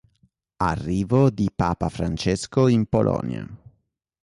[0.63, 3.47] Arrivo di papa Francesco in Polonia.